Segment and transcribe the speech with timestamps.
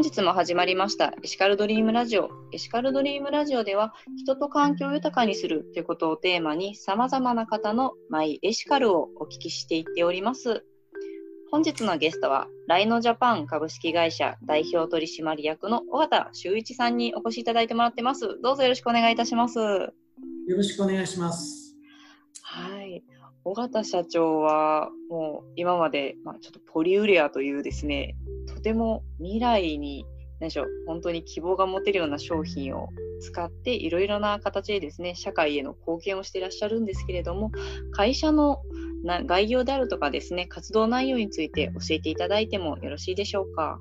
[0.00, 2.30] 本日も始まりましたエシカルドリームラジオ。
[2.54, 10.64] エシカルドリームラジオでは人と環境を豊かにするということをテーマに様々な方のマイエシカルをお聞きしていっております。
[11.50, 18.40] 本日のゲストはライノジャパン株式会社代表取締役の尾形修一さんにお越しいただいてもらってます。
[18.42, 19.58] どうぞよろしくお願いいたします。
[19.58, 19.92] よ
[20.48, 21.76] ろしくお願いします。
[22.40, 23.04] はい。
[23.44, 28.16] 尾形社長はもう今まで、まあ、ちょっとポリウレアというですね
[28.60, 30.04] とても未来に
[30.38, 32.90] 何でしょう本当に希望が持てるような商品を
[33.22, 37.50] 使っていろいろな形でですね社会への貢献をしていらっしゃるんですけれども
[37.92, 38.58] 会社の
[39.24, 43.80] 概要であるとかですね活動内容について教えていただいてもよろしいでしょうか？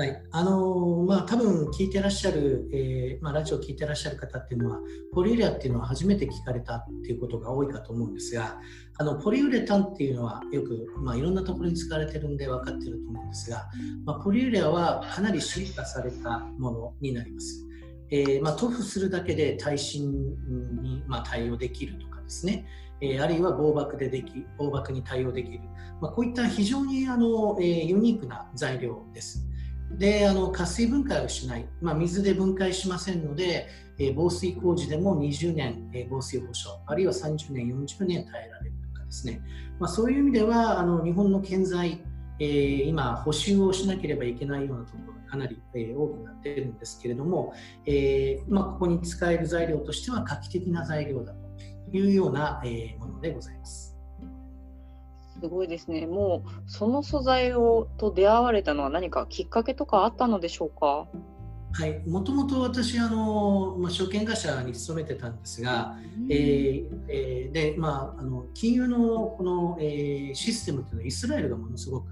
[0.00, 4.78] はい、あの、まあ多分聞いてらっしゃる、えー、まあ、ラジオを聞いてらっしゃる方っていうのは
[5.12, 8.58] ポリウレアっていうのは初めて聞かれたっていうことが多いかと思うんですが
[8.96, 13.68] あのポリウレタンっていうのはよく、まあ、いろんなところに使われてるんで分かってると思うんですが、
[14.06, 17.66] まあ、ポリウレアはかなり進化されたものになります。
[18.10, 20.10] えー、まあ、塗布するだけで耐震
[20.80, 22.64] に、ま、対応できるとかですね、
[23.02, 25.60] え、あるいは防爆ででき防爆に対応できる、
[26.00, 29.49] ま、こういった非常にあの、え、ユニークな材料です。
[29.98, 39.40] であの活水分解をしない、まあ、水で分解しませんので、えー、防水工事でも20年、えー、防水保証あるいは30年40年耐えられるとかですね、
[39.78, 42.00] まあ、そういう意味ではあの日本の建材、
[42.38, 47.54] えー、今補修をしなければいけないようなところがかなり、え、多くなっているんですけれども、
[47.86, 53.89] えまあ、ここに使える材料としては画期的な材料だというような、え、ものでございます。
[55.40, 56.06] すごいですね。
[56.06, 61.08] もうその素材をと出会われたのは何かきっかけとかあったのでしょうか？
[61.72, 72.06] はい、もともと私あの、まあ、証券会社に勤めてたんですが、うん、えー、えー、でまあ、あの金融のこの、えー、システムというのはイスラエルがものすごく、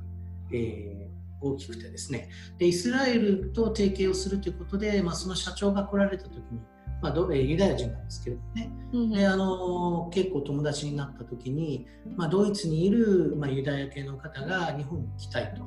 [0.52, 6.60] えー、大きくてですねでイスラエルと提携をするということで、まあ、その社長が来られた時に
[7.00, 11.86] まあ、どユダヤ人なんですけれどね、うん、であの結構友達になった時に、
[12.16, 15.62] まあ、ドイツにいる、まあ、ユダヤ系の方が日本に来たいと。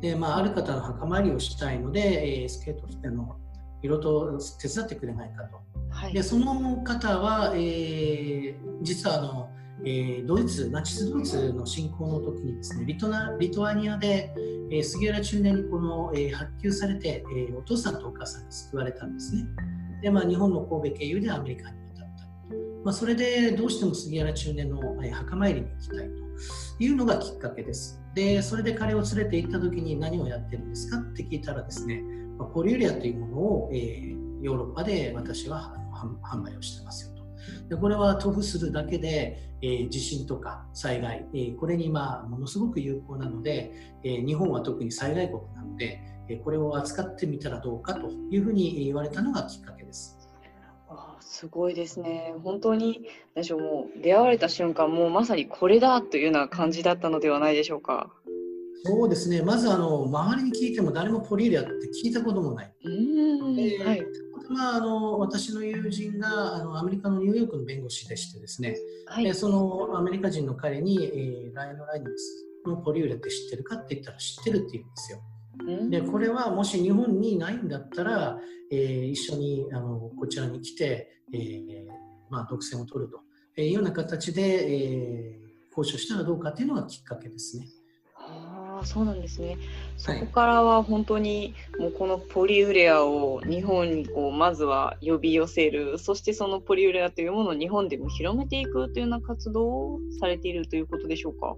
[0.00, 3.36] で、まあ、ある方の墓参りをしたいので、えー、スケートしての
[3.82, 5.60] いろいろと手伝ってくれないかと、
[5.90, 9.50] はい、でその方は、えー、実はあの、
[9.84, 14.32] えー、ドイツナチスドイツの侵攻の時にですねリトナリトアニアで、
[14.70, 19.46] えー、杉原中年にこの、えー、発給されて、えー、お父さんとお母さんが救われたんですね。
[20.02, 22.24] で、まあ、日本の神戸経由でアメリカに渡った。
[22.84, 24.80] まあ、それでどうしても杉原中年の
[25.12, 28.00] 墓参りに行きたいというのがきっかけです。
[28.14, 32.02] で、それで彼を連れて行った時に何をやってるんですかって聞いたらですね、
[32.38, 35.74] まあポリウレアというものを、えー、ヨーロッパで私は
[36.22, 37.24] 販売をしてますよと。
[37.68, 43.72] でこれは塗布するだけで、えー、地震とか災害、えー、これにまあものすごく有効なので、
[44.04, 46.00] えー、日本は特に災害国なので、
[46.34, 50.18] これを扱ってみたらどうかというふうに言われたのがきっかけです。
[50.88, 52.34] あすごいですね。
[52.42, 58.10] 本当に何でしょうもう出会われた瞬間もうまさにこれだというような感じだったのではないでしょうか。
[58.84, 59.42] そうですね。
[59.42, 61.70] まずあの周りに聞いても誰もポリーレアって
[62.04, 62.72] 聞いたこともない。
[62.84, 64.02] うんえー、はい。
[64.48, 68.76] まあ、あの私の友人があのアメリカのニューヨークの弁護士でしてですね、
[69.06, 75.18] はい、そのアメリカ人の彼に、えー、ライノライニスのポリウレって知ってるかって言ったら知ってるって言うんですよ。
[75.90, 78.38] でこれはもし日本にないんだったら、
[78.70, 81.86] えー、一緒にあのこちらに来て、えー
[82.30, 83.10] まあ、独占を取る
[83.54, 87.66] というような形で、えー、交渉したらどうかというのがきっかけですね。
[88.18, 89.56] あそうなんですね。
[89.96, 101.56] そこからは本当にもうこのポリウレアを日本にこうまずは呼び寄せる、そしてそのポリウレアというものを日本でも広めていくというような活動をされているということでしょうか？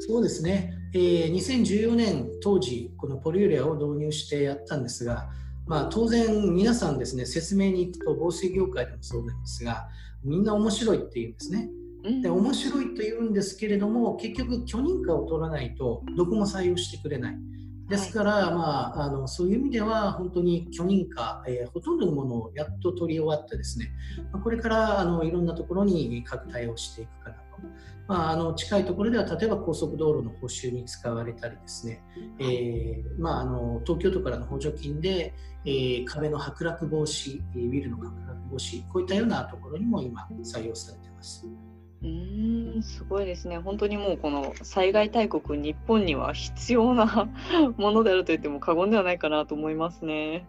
[0.00, 5.28] そうですね、えー、2014年当時このポリウレアを導入してやったんですが、
[5.66, 9.88] まあ、当然皆さんですね説明に行くと防水業界でもそうなんですが
[10.22, 11.68] みんな面白いって言うんですね。
[12.22, 17.36] で面白いと言うんですけれども結局許認可を取らないとどこも採用してくれない。
[17.88, 18.62] ですから、はい、ま
[18.96, 23.92] あ、あのそういう意味では本当に許認可、えー、ほとんどのものをやっと取り終わってですね、
[24.32, 27.42] まあ、これからあのいろんなところに拡大をしていくかなと。
[28.08, 32.02] まあ、あの近いところでは例えば高速道路の補修に使われたりですね、
[32.38, 41.46] えーまあ、あの東京都からの補助金で、えー、壁の剥落防止ビルの剥落防止こういったようなところにも今採用されています。
[42.02, 42.06] う
[42.78, 47.28] んすごいですね、本当にもうこの災害大国、日本には必要な
[47.78, 50.46] ものであると言っても過言ではないかなと思いますね。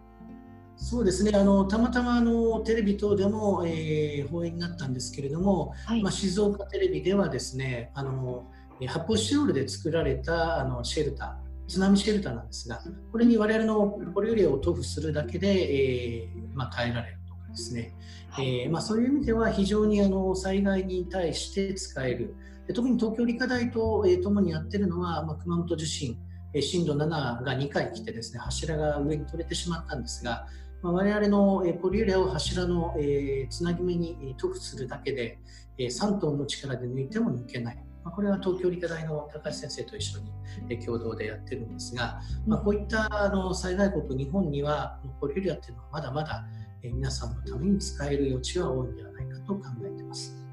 [0.78, 1.32] そうですね。
[1.34, 8.46] あのたまたまあのテレビ等でも、えー、放映になったんですけれども、はい、まあ、静岡テレビではですねあの
[8.86, 11.36] 発泡スチロールで作られたあのシェルタ
[11.68, 12.80] 津波シェルターなんですが、
[13.12, 17.94] これに我々のポリウレアを塗布するだけで、えーまあ、耐えられるとかですね、
[18.38, 22.34] えーまあ、そういう意味では非常にあの災害に対して使える、
[22.74, 26.18] 特に東京理科大と、えー、共にやってるのは、まあ、熊本地震、
[26.54, 27.08] えー、震度7
[27.42, 30.46] が2回来てですね柱が上に取れてしまったんですが、
[30.82, 35.38] まあ、我々の、え、ポリウレアを柱の、え、つなぎ目に塗布するだけで、
[35.76, 37.76] え、3トンの力で抜いても抜けない。
[38.04, 40.32] まあ、これは東京理科大の高橋先生と一緒に、
[40.70, 46.44] え、共同でやってるんですが、まあ、こういったあの災害国日本にはポリウレアっていうのはまだまだ、
[46.82, 50.47] え、皆さんのために使える余地は多いんではないかと考えています。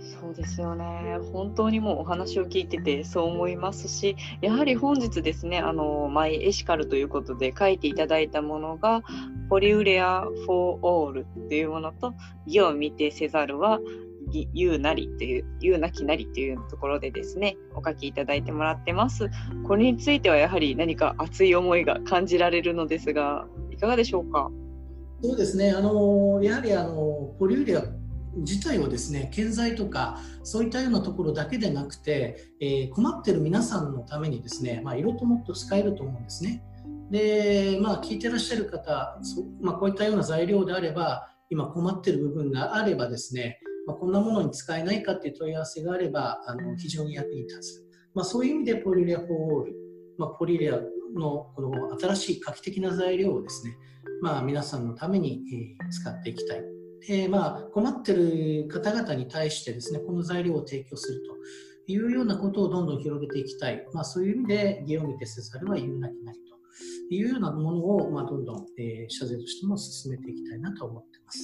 [0.00, 1.18] そうですよね。
[1.32, 9.02] 本当にもうお話を聞いててそう思いますしやはり本日ですねあのマイエシカルということで書いていただいたものが
[9.48, 12.14] ポリウレア・フォー・オールっていうものと
[12.46, 13.80] 義を見てせざるは
[14.54, 19.28] 言うなりという言うなきなりというところでですねお書きいただいてもらってます。
[19.66, 24.50] これについてはやはり何か熱い思いが感じられるのですがいかがでしょうか？
[25.22, 25.72] そうですね。
[25.72, 27.82] あのやはりあのポリウレア
[28.36, 36.62] 自体をですね建材とかそういったようなところだけでなくて、えー、困ってる皆さんのためにですね、まあ、色ともっと使えると思うんですね。
[37.10, 39.18] で、まあ、聞いてらっしゃる方、
[39.60, 47.84] まあ、こういったような材料であれば今困ってる部分があればですね、まあ、こんなものに使えないかっていう問い合わせがあればあの非常に役に立つ、
[48.14, 49.74] まあ、そういう意味でポリレアフォーオール、
[50.18, 50.80] まあ、ポリレア
[51.14, 53.74] のこの新しい画期的な材料をですね、
[54.20, 55.40] まあ、皆さんのために、
[55.80, 66.38] えー、使っていきたいでまあ、困ってる方々に対してですねこの材料を提供するというようなことをどんどん広げていきたい、まあ、そういう意味で義を見てせざるは言うなきなり
[67.08, 71.38] というようなものを、まあ、どんどん、えー、社税としても進めていきたいなと思ってます。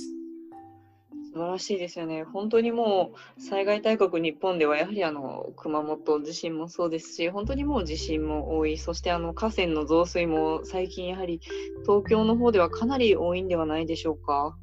[1.35, 2.23] 素晴らしいですよね。
[2.23, 11.41] 本当にもう災害大国日本ではやはりあの熊本地震もそうですし、本当にもう地震も多い、そしてあの河川の増水も最近やはり
[11.83, 14.57] 東京の方ではかなり多いんではないでしょうか。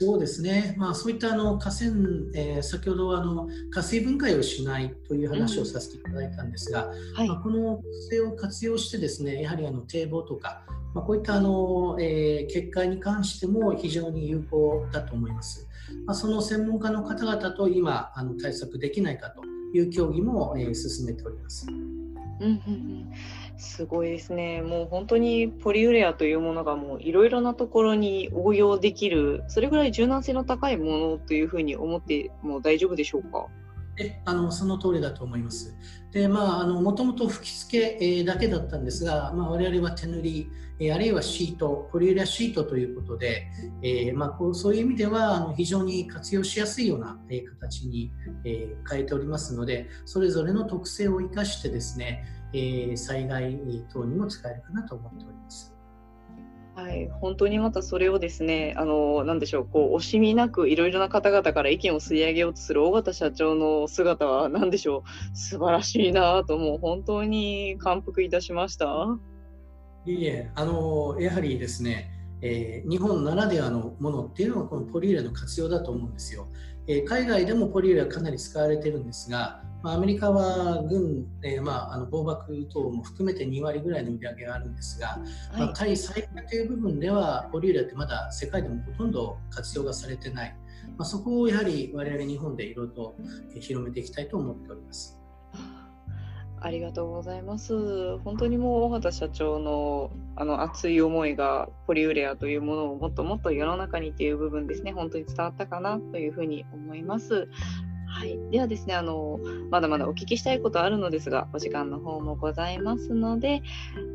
[0.00, 1.90] そうですね、まあ、そういったあの河川、
[2.34, 10.62] えー、先ほどあの下水分解をしないという話をさせていただいたんですが、うんはい、まあ、この水を活用してですねやはりあの堤防とか、
[10.94, 15.68] まあ、こういったあの、えー、決壊に関しても非常に有効だと思います。
[16.06, 19.42] まあ、その専門家の方々と今あの対策できないかと
[19.74, 21.66] いう協議も、えー、進めております。
[21.68, 21.92] うん
[22.40, 23.12] うんうん
[23.62, 24.60] すごいですね。
[24.60, 33.46] もう本当にポリウレアというものがもういろいろなところに応用できる、それぐらい柔軟性の高いものというふうに思っても大丈夫でしょうか？
[33.98, 35.76] えあのその通りだと思います。
[36.12, 40.48] で、まあ、あのもともと吹き付け、えー、だけだったんですが、まあ、我々は手塗り、
[40.80, 43.46] えー、あるいはシート、ポリウレアシートということで、
[43.82, 48.10] えーまあ、こうそういう意味ではあの非常に活用しやすいような、え、形に、
[48.44, 53.58] え、変えておりますので、それぞれの特性を生かしてですね、えー、災害
[53.92, 55.74] 等にも使えるかなと思っております。
[56.74, 65.04] はい、本当にまたそれをですね、あの、なんでしょう、こう、惜しみなくいろいろな方々から意見を吸い上げようとする尾形社長の姿は、なんでしょ
[65.34, 68.86] う、素晴らしいなと、もう本当に感服いたしました。
[70.06, 72.10] いいえ、あの、やはりですね、
[72.40, 76.48] えー、日本ならではのものっていうのはこのポリエレの活用だと思うんですよ。
[76.88, 85.18] えー、海外でもポリエレはかなり使われてるんですが、まあ、アメリカは軍、えーまあ、あの防爆等も含めて2割ぐらいの売り上げがあるんですが、は
[85.56, 90.56] い、まあ、対災害という部分ではポリエレってまだ世界でもほとんど活用がされてない、
[90.96, 93.16] まあ、そこをやはり我々日本でいろいろと
[93.60, 95.21] 広めていきたいと思っております。
[96.62, 98.18] ありがとうございます。
[98.18, 107.48] 本当にもう尾形社長のあの熱い思いがポリウレアというものをもっともっと世の中にという部分ですね、本当に伝わったかなというふうに思います。
[108.06, 109.40] はい、ではですねあの
[109.70, 113.62] まだまだお聞きしたいことあるのですがお時間の方もございますので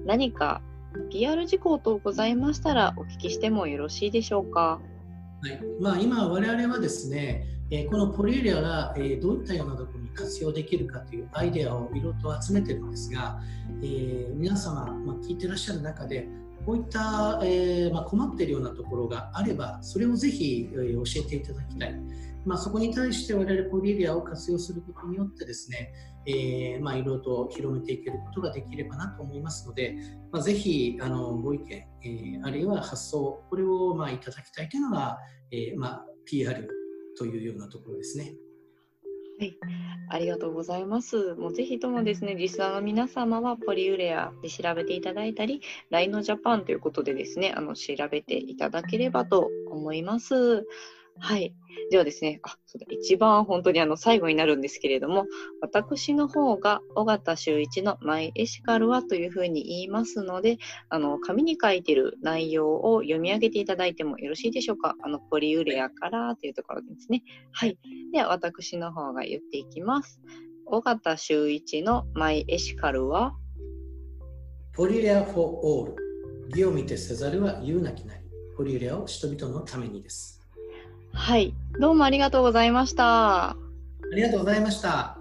[0.05, 0.61] 何か
[1.09, 4.79] PR 事項等ございましたらお聞きしてもよろしいでしょうか？
[5.41, 13.41] はいまあ、今我々はですね、えこのポリエリアが、えどういったようなところに活用できるかというアイデアをいろいろと集めてるんですが、
[13.81, 16.27] えー、皆様、まあ、聞いてらっしゃる中で
[16.65, 21.95] こういった、えー、まあ、困っているようなところがあればそれをぜひ、えー、教えていただきたい。
[22.45, 25.91] まあ、そこに対して我々ポリエリアを活用することによってですね、
[26.25, 29.97] え、ま、いろいろと広めていけることができればなと思いますので、
[30.31, 35.17] まあ、ぜひあのご意見、えー、あるいは発想、これをまあいただきたいというのが、
[35.51, 36.76] えー、まあ、PR
[37.17, 38.35] というようなところですね。
[39.39, 39.57] はい、
[40.09, 41.35] ありがとうございます。
[41.35, 50.65] もうぜひともですね、リスナーの皆様はポリウレアで調べていただいたり、LINE のジャパンということでですね、あの調べていただければと思います。
[51.19, 51.53] はい。
[51.89, 55.25] ではですね、あ、そうだ、一番本当にあの最後になるんですけれども、
[55.61, 60.57] 私の方が尾形修一のマイエシカルはというふうに言いますので、
[60.89, 64.95] あの、紙に書いてる内容を読み上げていただいてもよろしいでしょうか？
[65.01, 67.23] あの、ポリウレアからというところですね。
[67.51, 67.77] はい。
[68.11, 70.19] では、私の方が言っていきます。
[70.65, 73.33] 尾形修一のマイエシカルは？
[74.73, 75.95] ポリウレア・フォー・オール。
[76.49, 78.21] 義を見てせざるは言うなきなり。
[78.57, 80.36] ポリウレアを人々のためにです。
[81.17, 83.49] はい、どうもありがとうございました。
[83.49, 83.55] あ
[84.15, 85.16] りがとうございました。